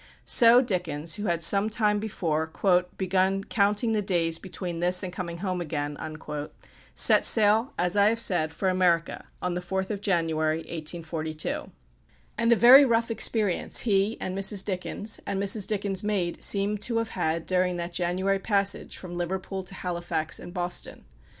So 0.25 0.63
Dickens, 0.63 1.13
who 1.13 1.25
had 1.25 1.43
some 1.43 1.69
time 1.69 1.99
before 1.99 2.51
"begun 2.97 3.43
counting 3.43 3.91
the 3.91 4.01
days 4.01 4.39
between 4.39 4.79
this 4.79 5.03
and 5.03 5.13
coming 5.13 5.37
home 5.37 5.61
again," 5.61 5.95
set 6.95 7.23
sail, 7.23 7.73
as 7.77 7.95
I 7.95 8.09
have 8.09 8.19
said, 8.19 8.51
for 8.51 8.67
America 8.67 9.27
on 9.43 9.53
the 9.53 9.61
4th 9.61 9.91
of 9.91 10.01
January, 10.01 10.57
1842. 10.57 11.69
And 12.35 12.51
a 12.51 12.55
very 12.55 12.83
rough 12.83 13.11
experience 13.11 13.81
he, 13.81 14.17
and 14.19 14.35
Mrs. 14.35 14.65
Dickens, 14.65 15.19
and 15.27 15.39
Mrs. 15.39 15.67
Dickens' 15.67 16.03
maid 16.03 16.41
seem 16.41 16.79
to 16.79 16.97
have 16.97 17.09
had 17.09 17.45
during 17.45 17.77
that 17.77 17.93
January 17.93 18.39
passage 18.39 18.97
from 18.97 19.13
Liverpool 19.15 19.61
to 19.63 19.75
Halifax 19.75 20.39
and 20.39 20.51
Boston. 20.51 21.05